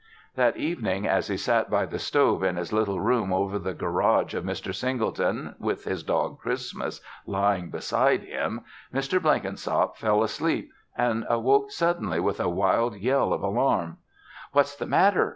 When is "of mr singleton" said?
4.33-5.53